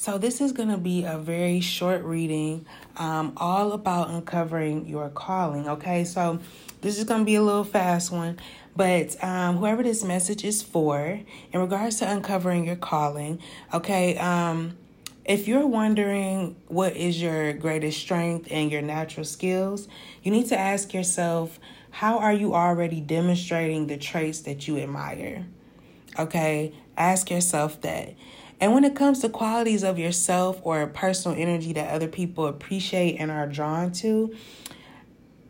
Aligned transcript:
So, 0.00 0.16
this 0.16 0.40
is 0.40 0.52
going 0.52 0.68
to 0.68 0.78
be 0.78 1.02
a 1.02 1.18
very 1.18 1.58
short 1.58 2.04
reading, 2.04 2.66
um, 2.98 3.32
all 3.36 3.72
about 3.72 4.10
uncovering 4.10 4.86
your 4.86 5.08
calling. 5.08 5.68
Okay, 5.68 6.04
so 6.04 6.38
this 6.82 6.98
is 6.98 7.04
going 7.04 7.22
to 7.22 7.24
be 7.24 7.34
a 7.34 7.42
little 7.42 7.64
fast 7.64 8.12
one, 8.12 8.38
but 8.76 9.16
um, 9.24 9.56
whoever 9.56 9.82
this 9.82 10.04
message 10.04 10.44
is 10.44 10.62
for, 10.62 11.18
in 11.52 11.60
regards 11.60 11.96
to 11.96 12.08
uncovering 12.08 12.64
your 12.64 12.76
calling, 12.76 13.40
okay, 13.74 14.16
um, 14.18 14.78
if 15.24 15.48
you're 15.48 15.66
wondering 15.66 16.54
what 16.68 16.96
is 16.96 17.20
your 17.20 17.52
greatest 17.54 17.98
strength 17.98 18.46
and 18.52 18.70
your 18.70 18.82
natural 18.82 19.24
skills, 19.24 19.88
you 20.22 20.30
need 20.30 20.46
to 20.46 20.56
ask 20.56 20.94
yourself, 20.94 21.58
how 21.90 22.20
are 22.20 22.32
you 22.32 22.54
already 22.54 23.00
demonstrating 23.00 23.88
the 23.88 23.96
traits 23.96 24.42
that 24.42 24.68
you 24.68 24.78
admire? 24.78 25.44
Okay, 26.16 26.72
ask 26.96 27.32
yourself 27.32 27.80
that. 27.80 28.14
And 28.60 28.74
when 28.74 28.84
it 28.84 28.96
comes 28.96 29.20
to 29.20 29.28
qualities 29.28 29.84
of 29.84 29.98
yourself 29.98 30.60
or 30.62 30.86
personal 30.88 31.38
energy 31.38 31.72
that 31.74 31.90
other 31.90 32.08
people 32.08 32.46
appreciate 32.46 33.16
and 33.16 33.30
are 33.30 33.46
drawn 33.46 33.92
to, 33.92 34.34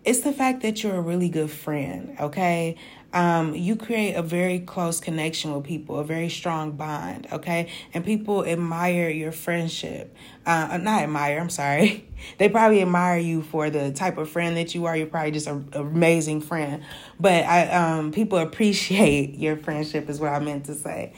it's 0.04 0.20
the 0.20 0.32
fact 0.32 0.62
that 0.62 0.82
you're 0.82 0.94
a 0.94 1.00
really 1.00 1.28
good 1.28 1.50
friend, 1.50 2.16
okay? 2.20 2.76
Um, 3.12 3.54
you 3.54 3.76
create 3.76 4.14
a 4.14 4.22
very 4.22 4.58
close 4.60 5.00
connection 5.00 5.54
with 5.54 5.64
people, 5.64 5.98
a 5.98 6.04
very 6.04 6.28
strong 6.28 6.72
bond, 6.72 7.26
okay? 7.32 7.70
And 7.94 8.04
people 8.04 8.44
admire 8.44 9.08
your 9.08 9.32
friendship. 9.32 10.14
Uh, 10.44 10.78
not 10.80 11.02
admire, 11.02 11.38
I'm 11.40 11.50
sorry. 11.50 12.04
They 12.38 12.48
probably 12.48 12.82
admire 12.82 13.18
you 13.18 13.42
for 13.42 13.70
the 13.70 13.92
type 13.92 14.18
of 14.18 14.28
friend 14.28 14.56
that 14.56 14.74
you 14.74 14.86
are. 14.86 14.96
You're 14.96 15.06
probably 15.06 15.30
just 15.30 15.46
an 15.46 15.68
amazing 15.72 16.40
friend. 16.40 16.82
But 17.20 17.44
I, 17.44 17.68
um, 17.68 18.10
people 18.10 18.38
appreciate 18.48 19.36
your 19.36 19.56
friendship, 19.56 20.10
is 20.10 20.18
what 20.18 20.32
I 20.32 20.40
meant 20.40 20.64
to 20.64 20.74
say. 20.74 21.12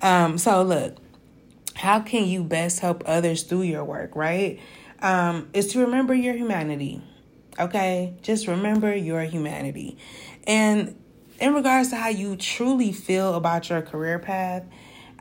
Um, 0.00 0.38
so, 0.38 0.62
look, 0.62 0.98
how 1.74 2.00
can 2.00 2.26
you 2.26 2.44
best 2.44 2.80
help 2.80 3.02
others 3.06 3.42
through 3.42 3.62
your 3.62 3.84
work, 3.84 4.14
right? 4.14 4.60
Um, 5.00 5.48
is 5.52 5.68
to 5.72 5.80
remember 5.80 6.14
your 6.14 6.34
humanity. 6.34 7.02
Okay? 7.58 8.14
Just 8.22 8.46
remember 8.46 8.94
your 8.94 9.22
humanity. 9.22 9.98
And 10.46 10.96
in 11.40 11.54
regards 11.54 11.90
to 11.90 11.96
how 11.96 12.08
you 12.08 12.36
truly 12.36 12.92
feel 12.92 13.34
about 13.34 13.68
your 13.68 13.82
career 13.82 14.18
path, 14.18 14.64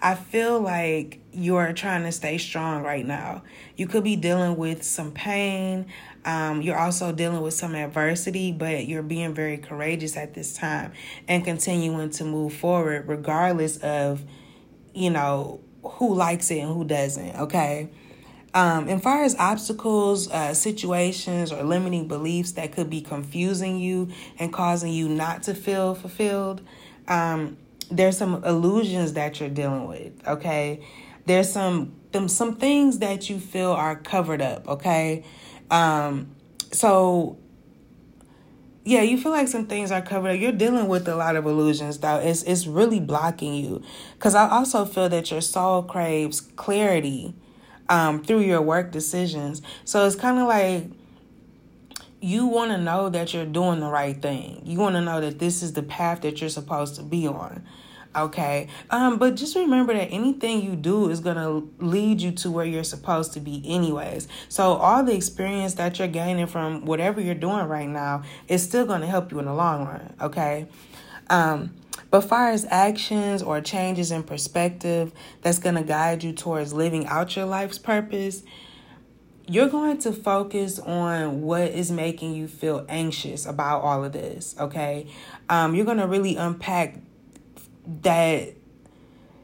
I 0.04 0.16
feel 0.16 0.60
like 0.60 1.20
you're 1.32 1.72
trying 1.72 2.04
to 2.04 2.12
stay 2.12 2.38
strong 2.38 2.84
right 2.84 3.06
now. 3.06 3.44
You 3.78 3.88
could 3.88 4.04
be 4.04 4.18
dealing 4.18 4.58
with 4.58 4.84
some 4.84 5.12
pain. 5.14 5.86
Um, 6.26 6.62
you're 6.62 6.78
also 6.78 7.14
dealing 7.14 7.42
with 7.42 7.54
some 7.54 7.74
adversity, 7.74 8.52
but 8.52 8.86
you're 8.86 9.02
being 9.02 9.34
very 9.34 9.58
courageous 9.58 10.18
at 10.18 10.34
this 10.34 10.54
time 10.54 10.92
and 11.28 11.46
continuing 11.46 12.10
to 12.12 12.26
move 12.26 12.54
forward 12.54 13.08
regardless 13.08 13.78
of, 13.78 14.24
you 14.94 15.10
know, 15.10 15.62
who 15.84 16.14
likes 16.14 16.50
it 16.52 16.60
and 16.60 16.74
who 16.74 16.84
doesn't, 16.84 17.36
okay? 17.36 17.90
Um, 18.54 18.88
as 18.88 19.02
far 19.02 19.24
as 19.24 19.36
obstacles, 19.40 20.30
uh, 20.30 20.54
situations, 20.54 21.52
or 21.52 21.64
limiting 21.64 22.08
beliefs 22.08 22.52
that 22.54 22.72
could 22.72 22.90
be 22.90 23.02
confusing 23.02 23.80
you 23.80 24.10
and 24.38 24.54
causing 24.54 24.94
you 24.94 25.10
not 25.10 25.44
to 25.44 25.56
feel 25.56 25.96
fulfilled, 25.96 26.62
um, 27.08 27.58
there's 27.90 28.18
some 28.18 28.44
illusions 28.44 29.14
that 29.14 29.40
you're 29.40 29.50
dealing 29.50 29.88
with. 29.88 30.28
Okay, 30.28 30.86
there's 31.26 31.52
some 31.52 31.96
them 32.12 32.28
some 32.28 32.56
things 32.56 33.00
that 33.00 33.30
you 33.30 33.40
feel 33.40 33.72
are 33.72 33.96
covered 33.96 34.42
up. 34.42 34.68
Okay, 34.68 35.24
um, 35.72 36.36
so 36.72 37.38
yeah, 38.86 39.02
you 39.02 39.18
feel 39.18 39.32
like 39.32 39.48
some 39.48 39.66
things 39.66 39.92
are 39.92 40.02
covered 40.02 40.30
up. 40.30 40.40
You're 40.40 40.52
dealing 40.52 40.88
with 40.88 41.08
a 41.08 41.16
lot 41.16 41.36
of 41.36 41.46
illusions, 41.46 42.00
though. 42.00 42.18
It's 42.18 42.44
it's 42.44 42.68
really 42.68 43.00
blocking 43.00 43.54
you. 43.54 43.82
Cause 44.20 44.36
I 44.36 44.50
also 44.50 44.86
feel 44.86 45.10
that 45.10 45.32
your 45.32 45.42
soul 45.42 45.84
craves 45.84 46.42
clarity 46.42 47.34
um, 47.90 48.24
through 48.24 48.42
your 48.42 48.62
work 48.62 48.92
decisions. 48.92 49.62
So 49.86 50.06
it's 50.06 50.16
kind 50.16 50.38
of 50.40 50.48
like 50.48 50.86
you 52.20 52.46
want 52.46 52.72
to 52.72 52.78
know 52.78 53.10
that 53.10 53.34
you're 53.34 53.46
doing 53.46 53.80
the 53.80 53.90
right 53.90 54.22
thing. 54.22 54.62
You 54.66 54.80
want 54.80 54.96
to 54.96 55.02
know 55.02 55.22
that 55.22 55.40
this 55.40 55.62
is 55.62 55.74
the 55.74 55.84
path 55.84 56.22
that 56.22 56.42
you're 56.42 56.50
supposed 56.50 56.96
to 56.96 57.04
be 57.04 57.28
on. 57.28 57.64
Okay. 58.16 58.68
Um, 58.90 59.18
but 59.18 59.36
just 59.36 59.56
remember 59.56 59.94
that 59.94 60.10
anything 60.10 60.62
you 60.62 60.76
do 60.76 61.10
is 61.10 61.20
going 61.20 61.38
to 61.38 61.70
lead 61.84 62.22
you 62.22 62.32
to 62.34 62.52
where 62.52 62.66
you're 62.66 62.84
supposed 62.84 63.34
to 63.34 63.40
be, 63.40 63.64
anyways. 63.66 64.28
So, 64.50 64.74
all 64.74 65.04
the 65.04 65.16
experience 65.16 65.74
that 65.76 65.98
you're 66.00 66.08
gaining 66.08 66.48
from 66.48 66.86
whatever 66.86 67.20
you're 67.20 67.36
doing 67.36 67.66
right 67.68 67.90
now 67.90 68.24
is 68.48 68.64
still 68.64 68.86
going 68.86 69.02
to 69.02 69.08
help 69.08 69.32
you 69.32 69.40
in 69.40 69.46
the 69.46 69.54
long 69.54 69.86
run. 69.86 70.14
Okay. 70.22 70.68
Um, 71.30 71.74
but 72.12 72.22
far 72.22 72.50
as 72.50 72.66
actions 72.70 73.42
or 73.42 73.60
changes 73.62 74.12
in 74.12 74.24
perspective 74.24 75.12
that's 75.42 75.58
going 75.58 75.76
to 75.76 75.84
guide 75.84 76.24
you 76.24 76.34
towards 76.34 76.74
living 76.74 77.08
out 77.08 77.36
your 77.36 77.46
life's 77.46 77.80
purpose, 77.80 78.44
you're 79.48 79.70
going 79.70 79.98
to 80.00 80.12
focus 80.12 80.80
on 80.80 81.42
what 81.42 81.72
is 81.72 81.92
making 81.92 82.34
you 82.34 82.48
feel 82.48 82.86
anxious 82.88 83.46
about 83.46 83.82
all 83.82 84.04
of 84.04 84.14
this. 84.14 84.56
Okay. 84.60 85.08
Um, 85.50 85.76
you're 85.76 85.86
going 85.86 85.98
to 85.98 86.08
really 86.08 86.36
unpack 86.36 86.98
that 88.02 88.54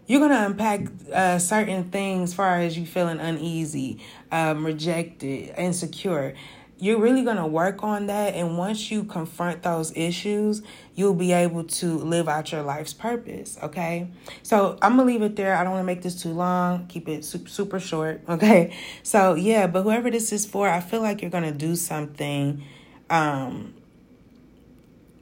you're 0.10 0.20
to 0.32 0.46
unpack 0.48 0.88
uh, 1.14 1.38
certain 1.38 1.84
things 1.84 2.34
far 2.34 2.60
as 2.60 2.76
you 2.76 2.88
feeling 2.88 3.20
uneasy, 3.20 4.00
um, 4.32 4.66
rejected, 4.66 5.54
insecure. 5.56 6.34
You're 6.80 7.00
really 7.00 7.24
to 7.38 7.46
work 7.46 7.84
on 7.84 8.08
that. 8.08 8.34
And 8.34 8.58
once 8.58 8.90
you 8.90 9.04
confront 9.04 9.62
those 9.62 9.96
issues, 9.96 10.64
you'll 10.96 11.14
be 11.14 11.32
able 11.32 11.66
to 11.66 11.98
live 12.00 12.28
out 12.28 12.52
your 12.52 12.64
life's 12.64 12.92
purpose. 12.92 13.60
Okay. 13.62 14.10
So 14.42 14.80
I'm 14.82 14.96
to 15.08 15.14
leave 15.14 15.22
it 15.22 15.36
there. 15.36 15.56
I 15.56 15.64
don't 15.64 15.74
want 15.74 15.84
to 15.84 15.88
make 15.88 16.02
this 16.02 16.20
too 16.20 16.34
long. 16.34 16.88
Keep 16.88 17.08
it 17.08 17.24
super, 17.24 17.50
super 17.50 17.80
short. 17.80 18.22
Okay. 18.30 18.76
So, 19.04 19.36
yeah, 19.36 19.68
but 19.68 19.84
whoever 19.84 20.10
this 20.10 20.32
is 20.32 20.46
for, 20.46 20.70
I 20.70 20.80
feel 20.80 21.02
like 21.02 21.22
you're 21.22 21.30
to 21.44 21.52
do 21.52 21.76
something. 21.76 22.64
Um, 23.12 23.76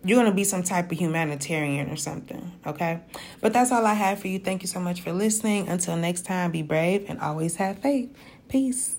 you're 0.08 0.18
going 0.18 0.32
to 0.32 0.36
be 0.36 0.44
some 0.44 0.64
type 0.64 0.92
of 0.92 0.98
humanitarian 0.98 1.90
or 1.90 1.98
something, 1.98 2.54
okay? 2.66 3.02
But 3.42 3.54
that's 3.54 3.72
all 3.72 3.86
I 3.86 3.94
have 3.94 4.20
for 4.20 4.28
you. 4.28 4.40
Thank 4.40 4.62
you 4.62 4.68
so 4.68 4.80
much 4.80 5.02
for 5.02 5.12
listening. 5.12 5.68
Until 5.68 5.98
next 5.98 6.26
time, 6.26 6.52
be 6.52 6.62
brave 6.62 7.06
and 7.10 7.20
always 7.20 7.58
have 7.58 7.80
faith. 7.80 8.16
Peace. 8.48 8.96